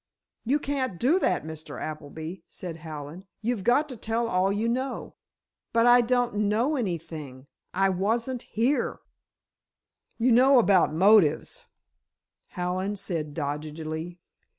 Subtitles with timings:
[0.45, 1.79] "You can't do that, Mr.
[1.79, 5.13] Appleby," said Hallen; "you've got to tell all you know."
[5.73, 7.45] "But I don't know anything!
[7.71, 9.01] I wasn't here!"
[10.17, 11.65] "You know about motives,"
[12.47, 14.17] Hallen said, doggedly.